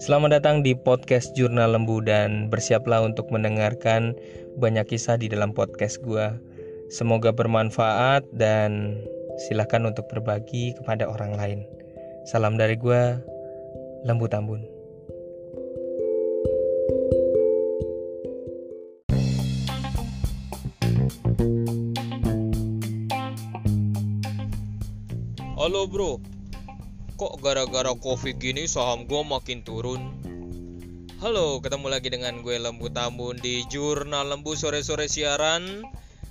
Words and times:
Selamat 0.00 0.40
datang 0.40 0.64
di 0.64 0.72
podcast 0.72 1.36
Jurnal 1.36 1.76
Lembu 1.76 2.00
dan 2.00 2.48
bersiaplah 2.48 3.04
untuk 3.04 3.28
mendengarkan 3.28 4.16
banyak 4.56 4.88
kisah 4.88 5.20
di 5.20 5.28
dalam 5.28 5.52
podcast 5.52 6.00
gua. 6.00 6.40
Semoga 6.88 7.36
bermanfaat 7.36 8.24
dan 8.32 8.96
silakan 9.44 9.92
untuk 9.92 10.08
berbagi 10.08 10.72
kepada 10.80 11.04
orang 11.04 11.36
lain. 11.36 11.60
Salam 12.24 12.56
dari 12.56 12.80
gua, 12.80 13.20
Lembu 14.08 14.24
Tambun. 14.24 14.64
Halo 25.60 25.84
bro, 25.84 26.16
kok 27.20 27.36
gara-gara 27.44 27.92
covid 28.00 28.40
gini 28.40 28.64
saham 28.64 29.04
gue 29.04 29.20
makin 29.20 29.60
turun? 29.60 30.00
Halo, 31.20 31.60
ketemu 31.60 31.92
lagi 31.92 32.08
dengan 32.08 32.40
gue 32.40 32.56
Lembu 32.56 32.88
Tambun 32.88 33.36
di 33.36 33.60
Jurnal 33.68 34.32
Lembu 34.32 34.56
sore-sore 34.56 35.04
siaran. 35.04 35.84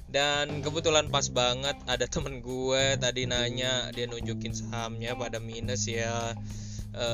Dan 0.09 0.65
kebetulan 0.65 1.13
pas 1.13 1.29
banget 1.29 1.77
ada 1.85 2.09
temen 2.17 2.41
gue 2.41 2.97
tadi 2.97 3.29
nanya 3.29 3.93
dia 3.93 4.09
nunjukin 4.09 4.49
sahamnya 4.57 5.13
pada 5.13 5.37
minus 5.37 5.85
ya. 5.85 6.33
E, 6.89 7.05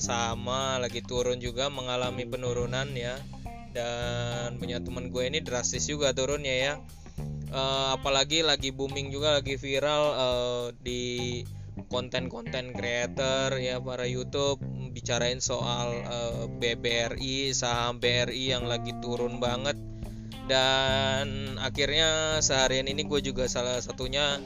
Sama 0.00 0.80
lagi 0.80 1.04
turun 1.04 1.36
juga 1.36 1.68
mengalami 1.68 2.24
penurunan 2.24 2.88
ya. 2.96 3.12
Dan 3.76 4.56
punya 4.56 4.80
temen 4.80 5.12
gue 5.12 5.28
ini 5.28 5.44
drastis 5.44 5.84
juga 5.84 6.16
turunnya 6.16 6.56
ya. 6.56 6.72
E, 7.52 7.60
Apalagi 7.92 8.40
lagi 8.40 8.72
booming 8.72 9.12
juga 9.12 9.36
lagi 9.36 9.60
viral 9.60 10.04
e, 10.16 10.28
di 10.80 11.04
konten-konten 11.86 12.74
creator 12.74 13.54
ya 13.62 13.78
para 13.78 14.02
YouTube 14.10 14.58
bicarain 14.90 15.38
soal 15.38 16.02
uh, 16.02 16.44
eh, 16.44 16.44
BBRI 16.50 17.54
saham 17.54 18.02
BRI 18.02 18.50
yang 18.50 18.66
lagi 18.66 18.90
turun 18.98 19.38
banget. 19.38 19.78
Dan 20.48 21.60
akhirnya 21.60 22.40
seharian 22.40 22.88
ini 22.88 23.04
gue 23.04 23.20
juga 23.20 23.46
salah 23.46 23.78
satunya 23.84 24.40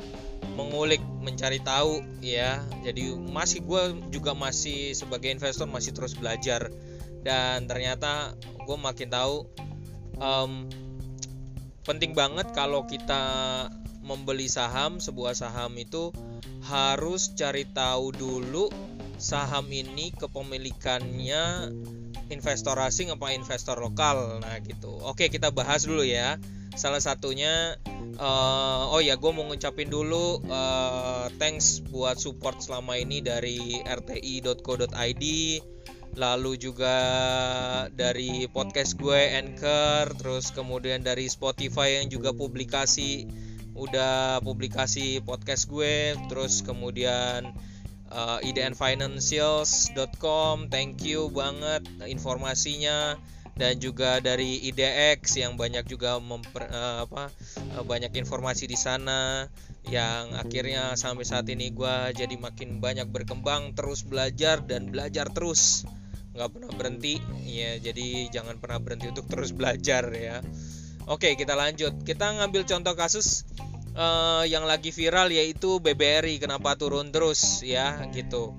mengulik 0.59 1.01
mencari 1.23 1.63
tahu 1.63 2.05
ya. 2.21 2.61
Jadi 2.83 3.15
masih 3.17 3.63
gue 3.65 3.83
juga 4.11 4.35
masih 4.35 4.93
sebagai 4.93 5.31
investor 5.33 5.71
masih 5.71 5.97
terus 5.97 6.13
belajar. 6.19 6.69
Dan 7.23 7.71
ternyata 7.71 8.35
gue 8.67 8.77
makin 8.77 9.09
tahu 9.09 9.47
um, 10.19 10.67
penting 11.87 12.13
banget 12.19 12.51
kalau 12.51 12.83
kita 12.87 13.23
membeli 14.03 14.51
saham 14.51 14.99
sebuah 14.99 15.39
saham 15.39 15.79
itu 15.79 16.11
harus 16.63 17.35
cari 17.35 17.67
tahu 17.67 18.15
dulu 18.15 18.71
saham 19.19 19.67
ini 19.71 20.11
kepemilikannya 20.15 21.71
investor 22.31 22.79
asing 22.81 23.13
apa 23.13 23.35
investor 23.35 23.79
lokal. 23.79 24.41
Nah 24.41 24.59
gitu. 24.63 24.91
Oke 25.05 25.29
kita 25.29 25.51
bahas 25.51 25.85
dulu 25.85 26.03
ya. 26.07 26.39
Salah 26.73 27.05
satunya 27.05 27.77
uh, 28.17 28.89
oh 28.89 29.03
ya 29.05 29.21
gue 29.21 29.31
mau 29.31 29.45
ngucapin 29.45 29.93
dulu 29.93 30.41
uh, 30.49 31.29
thanks 31.37 31.85
buat 31.93 32.17
support 32.17 32.65
selama 32.65 32.97
ini 32.97 33.21
dari 33.21 33.77
rti.co.id 33.85 35.25
lalu 36.13 36.61
juga 36.61 36.97
dari 37.89 38.45
podcast 38.53 39.01
gue 39.01 39.21
Anchor 39.33 40.13
terus 40.17 40.53
kemudian 40.53 41.01
dari 41.01 41.25
Spotify 41.29 42.01
yang 42.01 42.13
juga 42.13 42.37
publikasi 42.37 43.25
udah 43.73 44.45
publikasi 44.45 45.25
podcast 45.25 45.65
gue 45.69 46.17
terus 46.29 46.61
kemudian 46.61 47.57
uh, 48.13 48.37
idnfinancials.com 48.45 50.69
thank 50.69 51.01
you 51.03 51.31
banget 51.33 51.83
informasinya. 52.05 53.17
Dan 53.53 53.85
juga 53.85 54.17
dari 54.17 54.65
IDX 54.65 55.37
yang 55.37 55.61
banyak 55.61 55.85
juga 55.85 56.17
memper, 56.17 56.73
uh, 56.73 57.05
apa 57.05 57.29
uh, 57.77 57.85
banyak 57.85 58.09
informasi 58.17 58.65
di 58.65 58.81
sana 58.81 59.45
yang 59.85 60.33
akhirnya 60.33 60.97
sampai 60.97 61.29
saat 61.29 61.45
ini 61.53 61.69
gue 61.69 62.17
jadi 62.17 62.33
makin 62.41 62.81
banyak 62.81 63.13
berkembang 63.13 63.77
terus 63.77 64.09
belajar 64.09 64.65
dan 64.65 64.89
belajar 64.89 65.29
terus. 65.29 65.85
Nggak 66.33 66.49
pernah 66.49 66.73
berhenti 66.73 67.21
ya 67.45 67.77
jadi 67.77 68.33
jangan 68.33 68.57
pernah 68.57 68.81
berhenti 68.81 69.13
untuk 69.13 69.29
terus 69.29 69.53
belajar 69.53 70.09
ya 70.17 70.41
Oke, 71.11 71.35
kita 71.35 71.59
lanjut. 71.59 72.07
Kita 72.07 72.31
ngambil 72.39 72.63
contoh 72.63 72.95
kasus 72.95 73.43
uh, 73.97 74.45
yang 74.47 74.65
lagi 74.65 74.95
viral 74.95 75.33
yaitu 75.35 75.83
BBRI 75.83 76.39
kenapa 76.39 76.79
turun 76.79 77.11
terus 77.11 77.61
ya 77.65 77.99
gitu. 78.15 78.55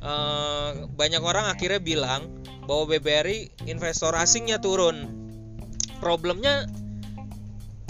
Uh, 0.00 0.88
banyak 0.96 1.20
orang 1.20 1.52
akhirnya 1.52 1.82
bilang 1.82 2.30
bahwa 2.64 2.94
BBRI 2.94 3.66
investor 3.68 4.14
asingnya 4.16 4.62
turun. 4.62 5.18
Problemnya 6.00 6.64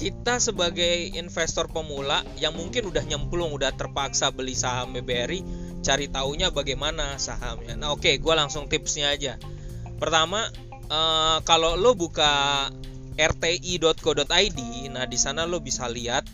kita 0.01 0.41
sebagai 0.41 1.13
investor 1.13 1.69
pemula 1.69 2.25
yang 2.41 2.57
mungkin 2.57 2.89
udah 2.89 3.05
nyemplung, 3.05 3.53
udah 3.53 3.77
terpaksa 3.77 4.33
beli 4.33 4.57
saham 4.57 4.97
BBRI, 4.97 5.45
cari 5.85 6.09
taunya 6.09 6.49
bagaimana 6.49 7.21
sahamnya. 7.21 7.77
Nah, 7.77 7.93
oke, 7.93 8.17
gue 8.17 8.35
langsung 8.35 8.65
tipsnya 8.65 9.13
aja. 9.13 9.37
Pertama, 10.01 10.49
uh, 10.89 11.45
kalau 11.45 11.77
lo 11.77 11.93
buka 11.93 12.73
rti.co.id. 13.17 14.61
Nah, 14.91 15.05
di 15.07 15.19
sana 15.19 15.47
lo 15.49 15.63
bisa 15.63 15.87
lihat 15.91 16.27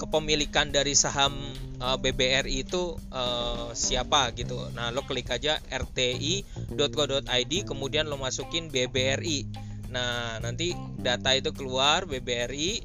kepemilikan 0.00 0.72
dari 0.72 0.96
saham 0.96 1.36
eh, 1.76 1.98
BBRI 2.00 2.64
itu 2.64 2.96
uh, 3.12 3.68
siapa 3.76 4.32
gitu. 4.32 4.56
Nah, 4.72 4.88
lo 4.88 5.04
klik 5.04 5.28
aja 5.28 5.60
rti.co.id 5.60 7.52
kemudian 7.68 8.08
lo 8.08 8.16
masukin 8.16 8.72
BBRI. 8.72 9.44
Nah, 9.92 10.40
nanti 10.40 10.72
data 10.96 11.36
itu 11.36 11.52
keluar 11.52 12.08
BBRI 12.08 12.80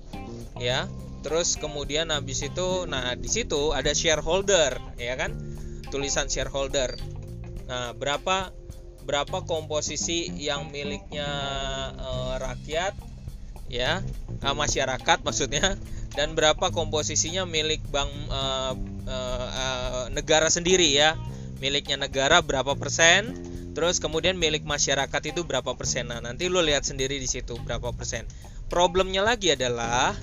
ya. 0.59 0.91
Terus 1.23 1.57
kemudian 1.57 2.13
habis 2.13 2.45
itu 2.45 2.85
nah 2.85 3.17
di 3.17 3.25
situ 3.25 3.73
ada 3.73 3.95
shareholder 3.95 4.77
ya 4.99 5.15
kan? 5.17 5.33
Tulisan 5.89 6.29
shareholder. 6.29 6.93
Nah, 7.65 7.97
berapa 7.97 8.53
berapa 9.05 9.45
komposisi 9.45 10.33
yang 10.33 10.73
miliknya 10.73 11.29
uh, 11.97 12.35
rakyat 12.41 12.97
ya 13.69 14.05
masyarakat 14.41 15.25
maksudnya 15.25 15.73
dan 16.15 16.31
berapa 16.33 16.71
komposisinya 16.71 17.43
milik 17.43 17.83
bank 17.91 18.07
uh, 18.31 18.73
uh, 19.05 19.47
uh, 19.51 20.05
negara 20.15 20.47
sendiri 20.47 20.87
ya. 20.95 21.19
Miliknya 21.59 21.95
negara 21.99 22.43
berapa 22.43 22.75
persen 22.75 23.35
terus 23.75 23.99
kemudian 23.99 24.39
milik 24.39 24.63
masyarakat 24.63 25.21
itu 25.27 25.43
berapa 25.43 25.75
persen. 25.75 26.07
Nah 26.07 26.23
nanti 26.23 26.47
lo 26.47 26.63
lihat 26.63 26.87
sendiri 26.87 27.19
di 27.19 27.27
situ 27.27 27.59
berapa 27.59 27.91
persen. 27.91 28.23
Problemnya 28.71 29.21
lagi 29.23 29.51
adalah 29.51 30.15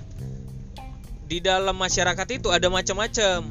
di 1.29 1.39
dalam 1.45 1.77
masyarakat 1.77 2.29
itu 2.33 2.49
ada 2.49 2.73
macam-macam 2.73 3.45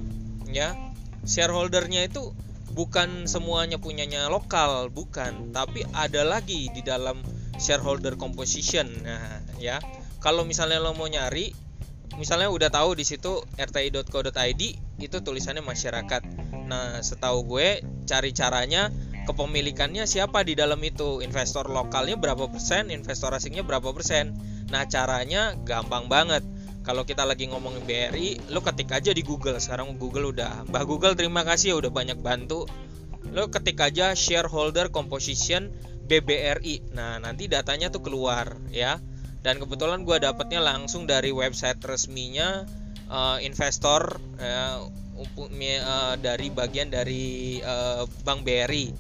ya. 0.50 0.74
Shareholdernya 1.22 2.10
itu 2.10 2.34
bukan 2.72 3.28
semuanya 3.28 3.78
punyanya 3.78 4.32
lokal 4.32 4.88
bukan 4.90 5.52
tapi 5.52 5.84
ada 5.92 6.24
lagi 6.24 6.72
di 6.72 6.82
dalam 6.82 7.20
shareholder 7.62 8.18
composition. 8.18 8.90
Nah, 9.06 9.46
ya. 9.62 9.78
Kalau 10.22 10.46
misalnya 10.46 10.78
lo 10.82 10.94
mau 10.94 11.10
nyari, 11.10 11.54
misalnya 12.18 12.50
udah 12.50 12.70
tahu 12.70 12.94
di 12.98 13.06
situ 13.06 13.42
rti.co.id 13.58 14.62
itu 15.02 15.18
tulisannya 15.22 15.66
masyarakat. 15.66 16.22
Nah, 16.70 17.02
setahu 17.02 17.46
gue 17.46 17.82
cari 18.06 18.30
caranya 18.34 18.94
kepemilikannya 19.26 20.10
siapa 20.10 20.42
di 20.42 20.58
dalam 20.58 20.82
itu 20.82 21.22
investor 21.22 21.70
lokalnya 21.70 22.18
berapa 22.18 22.50
persen 22.50 22.90
investor 22.90 23.34
asingnya 23.38 23.62
berapa 23.62 23.94
persen 23.94 24.34
nah 24.74 24.90
caranya 24.90 25.54
gampang 25.62 26.10
banget 26.10 26.42
kalau 26.82 27.06
kita 27.06 27.26
lagi 27.26 27.46
ngomongin 27.50 27.86
BRI 27.86 28.54
lo 28.54 28.66
ketik 28.66 28.90
aja 28.90 29.14
di 29.14 29.22
Google 29.22 29.62
sekarang 29.62 29.98
Google 30.02 30.34
udah 30.34 30.66
Mbah 30.70 30.86
Google 30.86 31.14
terima 31.14 31.46
kasih 31.46 31.74
ya 31.74 31.76
udah 31.78 31.92
banyak 31.94 32.18
bantu 32.20 32.66
lo 33.32 33.48
ketik 33.54 33.78
aja 33.80 34.18
shareholder 34.18 34.90
composition 34.90 35.70
BBRI. 36.12 36.92
Nah, 36.92 37.24
nanti 37.24 37.48
datanya 37.48 37.88
tuh 37.88 38.04
keluar 38.04 38.60
ya. 38.68 39.00
Dan 39.42 39.58
kebetulan 39.58 40.06
gue 40.06 40.22
dapetnya 40.22 40.62
langsung 40.62 41.10
dari 41.10 41.34
website 41.34 41.82
resminya 41.82 42.68
uh, 43.10 43.42
investor 43.42 44.22
uh, 44.38 44.86
uh, 45.18 46.16
dari 46.20 46.48
bagian 46.54 46.94
dari 46.94 47.58
uh, 47.64 48.06
Bank 48.28 48.46
BRI. 48.46 48.94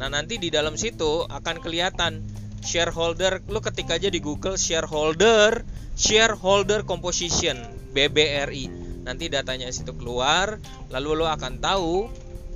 Nah, 0.00 0.10
nanti 0.10 0.40
di 0.40 0.50
dalam 0.50 0.74
situ 0.74 1.22
akan 1.28 1.62
kelihatan 1.62 2.24
shareholder 2.64 3.44
lo 3.52 3.60
ketik 3.60 3.92
aja 3.92 4.08
di 4.08 4.18
Google 4.24 4.56
shareholder 4.56 5.62
shareholder 5.94 6.82
composition 6.82 7.54
BBRI. 7.94 8.66
Nanti 9.04 9.30
datanya 9.30 9.70
situ 9.70 9.94
keluar, 9.94 10.58
lalu 10.90 11.22
lo 11.22 11.26
akan 11.30 11.60
tahu 11.60 12.08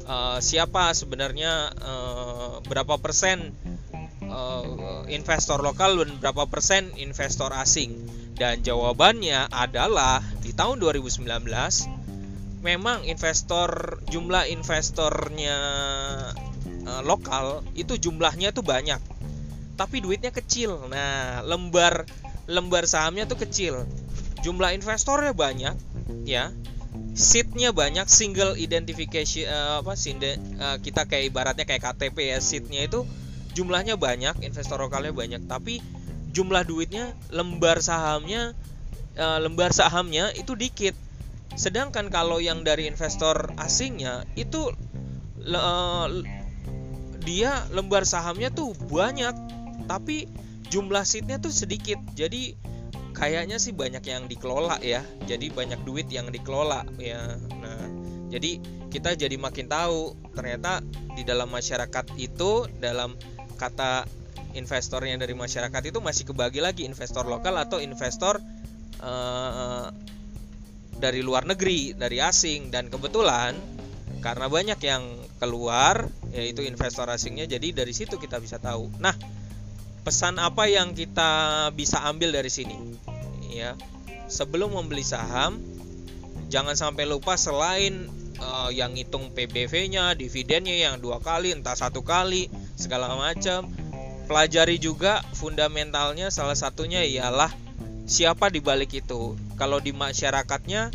uh, 0.09 0.39
siapa 0.41 0.91
sebenarnya 0.97 1.71
uh, 1.77 2.53
berapa 2.67 2.99
persen 2.99 3.53
uh, 4.27 5.05
investor 5.07 5.61
lokal 5.61 6.03
dan 6.03 6.19
berapa 6.19 6.49
persen 6.51 6.91
investor 6.99 7.55
asing? 7.55 7.95
Dan 8.39 8.63
jawabannya 8.63 9.51
adalah 9.51 10.23
di 10.43 10.55
tahun 10.55 10.79
2019 10.79 11.27
memang 12.63 13.07
investor 13.07 14.03
jumlah 14.11 14.51
investornya 14.51 15.59
uh, 16.87 17.03
lokal 17.07 17.63
itu 17.79 17.99
jumlahnya 17.99 18.51
tuh 18.51 18.67
banyak 18.67 18.99
tapi 19.79 20.03
duitnya 20.03 20.35
kecil. 20.35 20.91
Nah 20.91 21.47
lembar 21.47 22.03
lembar 22.51 22.91
sahamnya 22.91 23.31
tuh 23.31 23.39
kecil. 23.39 23.87
Jumlah 24.43 24.75
investornya 24.75 25.31
banyak 25.31 25.79
ya. 26.27 26.51
Seatnya 27.15 27.71
banyak 27.71 28.07
single 28.11 28.59
identification 28.59 29.47
uh, 29.47 29.83
apa 29.83 29.95
sinde, 29.95 30.39
uh, 30.59 30.79
kita 30.83 31.07
kayak 31.07 31.31
ibaratnya 31.31 31.67
kayak 31.67 31.83
KTP 31.83 32.35
ya 32.35 32.39
seatnya 32.43 32.87
itu 32.87 33.07
jumlahnya 33.55 33.95
banyak 33.95 34.43
investor 34.43 34.83
lokalnya 34.83 35.15
banyak. 35.15 35.43
Tapi 35.47 35.79
jumlah 36.35 36.67
duitnya 36.67 37.15
lembar 37.31 37.83
sahamnya 37.83 38.55
uh, 39.19 39.39
lembar 39.39 39.71
sahamnya 39.71 40.31
itu 40.35 40.55
dikit. 40.55 40.95
Sedangkan 41.59 42.07
kalau 42.11 42.39
yang 42.39 42.63
dari 42.63 42.87
investor 42.87 43.51
asingnya 43.59 44.23
itu 44.39 44.71
uh, 45.43 46.07
dia 47.27 47.67
lembar 47.75 48.07
sahamnya 48.07 48.55
tuh 48.55 48.73
banyak 48.89 49.35
tapi 49.87 50.27
jumlah 50.73 51.05
seatnya 51.05 51.39
tuh 51.39 51.53
sedikit. 51.53 52.01
Jadi 52.17 52.57
kayaknya 53.15 53.59
sih 53.59 53.75
banyak 53.75 54.03
yang 54.05 54.27
dikelola 54.27 54.79
ya. 54.83 55.03
Jadi 55.27 55.53
banyak 55.53 55.83
duit 55.85 56.09
yang 56.09 56.31
dikelola 56.31 56.87
ya. 56.99 57.37
Nah 57.59 57.83
jadi 58.29 58.61
kita 58.89 59.17
jadi 59.17 59.37
makin 59.41 59.69
tahu 59.69 60.17
ternyata 60.37 60.85
di 61.17 61.25
dalam 61.25 61.49
masyarakat 61.49 62.15
itu 62.21 62.69
dalam 62.79 63.17
kata 63.59 64.07
investornya 64.57 65.19
dari 65.21 65.35
masyarakat 65.37 65.83
itu 65.93 65.99
masih 66.01 66.25
kebagi 66.29 66.61
lagi 66.63 66.89
investor 66.89 67.29
lokal 67.29 67.59
atau 67.61 67.83
investor 67.83 68.41
uh, 69.03 69.89
dari 70.99 71.21
luar 71.25 71.45
negeri, 71.49 71.97
dari 71.97 72.21
asing. 72.21 72.69
Dan 72.69 72.93
kebetulan 72.93 73.57
karena 74.19 74.47
banyak 74.51 74.81
yang 74.83 75.05
keluar 75.39 76.11
yaitu 76.35 76.67
investor 76.67 77.07
asingnya 77.09 77.47
jadi 77.49 77.73
dari 77.73 77.95
situ 77.97 78.21
kita 78.21 78.37
bisa 78.43 78.61
tahu. 78.61 78.93
Nah, 79.01 79.15
pesan 80.09 80.41
apa 80.41 80.65
yang 80.65 80.97
kita 80.97 81.69
bisa 81.77 82.01
ambil 82.09 82.33
dari 82.33 82.49
sini? 82.49 82.97
Ya. 83.53 83.77
Sebelum 84.25 84.73
membeli 84.73 85.05
saham 85.05 85.61
jangan 86.49 86.73
sampai 86.73 87.05
lupa 87.05 87.37
selain 87.37 88.09
uh, 88.41 88.73
yang 88.73 88.97
hitung 88.97 89.29
PBV-nya, 89.37 90.17
dividennya 90.17 90.81
yang 90.81 90.97
dua 90.97 91.21
kali, 91.21 91.53
entah 91.53 91.77
satu 91.77 92.01
kali, 92.01 92.49
segala 92.73 93.13
macam. 93.21 93.69
Pelajari 94.25 94.81
juga 94.81 95.21
fundamentalnya 95.37 96.33
salah 96.33 96.57
satunya 96.57 97.05
ialah 97.05 97.53
siapa 98.09 98.49
di 98.49 98.65
balik 98.65 98.97
itu. 98.97 99.37
Kalau 99.61 99.77
di 99.77 99.93
masyarakatnya, 99.93 100.89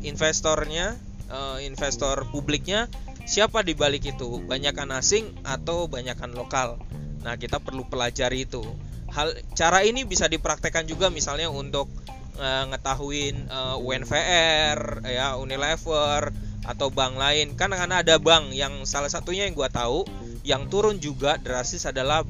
investornya, 0.00 0.96
uh, 1.28 1.60
investor 1.60 2.24
publiknya, 2.32 2.88
siapa 3.28 3.60
di 3.60 3.76
balik 3.76 4.08
itu? 4.08 4.40
Banyakan 4.40 4.96
asing 4.96 5.36
atau 5.44 5.84
banyakan 5.84 6.32
lokal? 6.32 6.80
Nah, 7.24 7.40
kita 7.40 7.58
perlu 7.58 7.88
pelajari 7.88 8.44
itu. 8.44 8.60
Hal 9.08 9.32
cara 9.56 9.80
ini 9.80 10.04
bisa 10.04 10.28
dipraktekkan 10.28 10.84
juga 10.84 11.08
misalnya 11.08 11.48
untuk 11.48 11.88
uh, 12.36 12.64
ngetahuin 12.68 13.48
uh, 13.48 13.80
UNVR, 13.80 15.00
ya 15.08 15.40
Unilever 15.40 16.28
atau 16.68 16.92
bank 16.92 17.16
lain. 17.16 17.56
Kan 17.56 17.72
karena 17.72 18.04
ada 18.04 18.20
bank 18.20 18.52
yang 18.52 18.84
salah 18.84 19.08
satunya 19.08 19.48
yang 19.48 19.56
gua 19.56 19.72
tahu 19.72 20.04
yang 20.44 20.68
turun 20.68 21.00
juga 21.00 21.40
drastis 21.40 21.88
adalah 21.88 22.22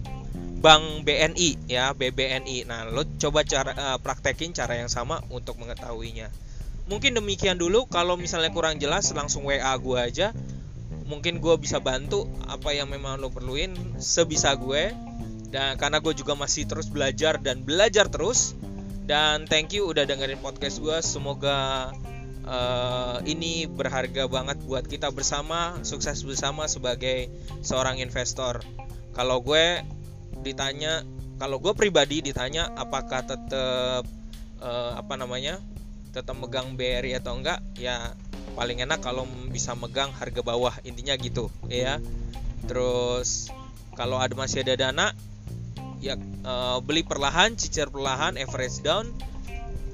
Bank 0.64 1.04
BNI 1.04 1.68
ya 1.68 1.92
BBNI. 1.92 2.64
Nah, 2.64 2.88
lo 2.88 3.04
coba 3.20 3.44
cara 3.44 3.76
uh, 3.76 3.98
praktekin 4.00 4.56
cara 4.56 4.80
yang 4.80 4.88
sama 4.88 5.20
untuk 5.28 5.60
mengetahuinya. 5.60 6.32
Mungkin 6.88 7.20
demikian 7.20 7.60
dulu. 7.60 7.84
Kalau 7.84 8.16
misalnya 8.16 8.48
kurang 8.48 8.80
jelas, 8.80 9.12
langsung 9.12 9.44
WA 9.44 9.76
gue 9.76 9.98
aja. 10.00 10.32
Mungkin 11.04 11.40
gue 11.40 11.54
bisa 11.60 11.80
bantu 11.80 12.28
apa 12.48 12.72
yang 12.72 12.88
memang 12.88 13.20
lo 13.20 13.28
perluin 13.28 13.72
sebisa 14.00 14.56
gue. 14.56 14.92
Dan 15.52 15.78
karena 15.78 16.02
gue 16.02 16.14
juga 16.16 16.34
masih 16.34 16.66
terus 16.66 16.90
belajar 16.90 17.38
dan 17.38 17.62
belajar 17.62 18.10
terus. 18.10 18.56
Dan 19.04 19.44
thank 19.44 19.76
you 19.76 19.86
udah 19.86 20.08
dengerin 20.08 20.40
podcast 20.40 20.80
gue. 20.80 20.98
Semoga 21.04 21.92
uh, 22.48 23.20
ini 23.24 23.68
berharga 23.68 24.28
banget 24.28 24.58
buat 24.64 24.84
kita 24.88 25.12
bersama, 25.12 25.76
sukses 25.84 26.24
bersama 26.24 26.68
sebagai 26.68 27.28
seorang 27.60 28.00
investor. 28.00 28.64
Kalau 29.12 29.40
gue 29.44 29.84
ditanya 30.44 31.04
kalau 31.40 31.58
gue 31.58 31.72
pribadi 31.74 32.22
ditanya 32.22 32.70
apakah 32.78 33.26
tetap 33.26 34.04
uh, 34.62 34.92
apa 34.94 35.14
namanya 35.18 35.58
tetap 36.14 36.38
megang 36.38 36.78
BRI 36.78 37.18
atau 37.18 37.34
enggak 37.34 37.58
ya 37.74 38.14
paling 38.54 38.80
enak 38.82 39.02
kalau 39.02 39.26
bisa 39.50 39.74
megang 39.74 40.14
harga 40.14 40.40
bawah 40.40 40.74
intinya 40.86 41.14
gitu 41.18 41.50
ya. 41.66 41.98
Terus 42.64 43.50
kalau 43.94 44.18
ada 44.18 44.34
masih 44.34 44.64
ada 44.64 44.74
dana 44.74 45.14
ya 46.02 46.18
uh, 46.44 46.78
beli 46.82 47.06
perlahan 47.06 47.58
cicil 47.58 47.90
perlahan 47.90 48.38
average 48.40 48.80
down. 48.82 49.10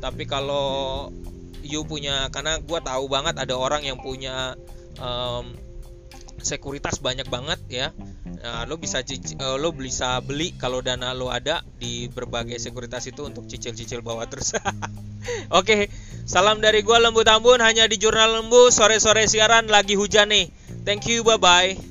Tapi 0.00 0.24
kalau 0.24 1.08
you 1.60 1.84
punya 1.84 2.32
karena 2.32 2.56
gue 2.60 2.80
tahu 2.80 3.04
banget 3.08 3.36
ada 3.36 3.52
orang 3.56 3.84
yang 3.84 4.00
punya 4.00 4.56
um, 4.96 5.52
sekuritas 6.40 6.98
banyak 7.04 7.28
banget 7.28 7.60
ya. 7.68 7.88
Nah, 8.40 8.64
lo 8.64 8.80
bisa 8.80 9.04
uh, 9.04 9.56
lo 9.60 9.76
bisa 9.76 10.18
beli 10.24 10.56
kalau 10.56 10.80
dana 10.80 11.12
lo 11.12 11.28
ada 11.28 11.60
di 11.76 12.08
berbagai 12.08 12.56
sekuritas 12.56 13.04
itu 13.12 13.28
untuk 13.28 13.44
cicil-cicil 13.44 14.00
bawah 14.00 14.24
terus. 14.24 14.56
Oke, 14.56 14.72
okay, 15.52 15.82
salam 16.28 16.60
dari 16.60 16.80
gua 16.84 17.00
Lembu 17.00 17.24
Tambun 17.24 17.60
hanya 17.60 17.84
di 17.88 17.96
Jurnal 18.00 18.40
Lembu 18.40 18.68
sore-sore 18.72 19.28
siaran 19.28 19.68
lagi 19.68 19.96
hujan 19.96 20.32
nih. 20.32 20.48
Thank 20.84 21.08
you, 21.12 21.20
bye 21.24 21.36
bye. 21.36 21.89